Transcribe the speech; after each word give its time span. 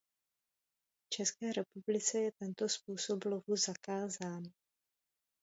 V 1.05 1.09
České 1.15 1.53
republice 1.53 2.17
je 2.19 2.31
tento 2.31 2.69
způsob 2.69 3.23
lovu 3.25 3.55
zakázán. 3.55 4.43